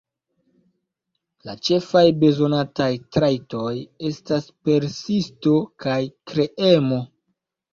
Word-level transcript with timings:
La 1.49 1.53
ĉefaj 1.67 2.03
bezonataj 2.23 2.89
trajtoj 3.17 3.75
estas 4.09 4.49
persisto 4.71 5.55
kaj 5.87 6.01
kreemo. 6.33 7.01